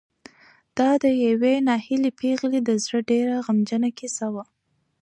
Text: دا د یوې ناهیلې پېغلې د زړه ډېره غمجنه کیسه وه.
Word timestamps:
دا 0.77 0.89
د 1.03 1.05
یوې 1.27 1.53
ناهیلې 1.67 2.11
پېغلې 2.19 2.59
د 2.63 2.69
زړه 2.83 2.99
ډېره 3.09 3.35
غمجنه 3.45 3.89
کیسه 3.99 4.25
وه. 4.33 4.45